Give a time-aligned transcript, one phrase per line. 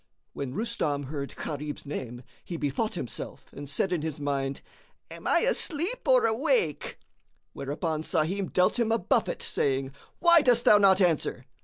[0.33, 4.61] When Rustam heard Gharib's name, he bethought himself and said in his mind,
[5.11, 6.97] "Am I asleep or awake?"
[7.53, 11.45] Whereupon Sahim dealt him a buffet, saying, "Why dost thou not answer?"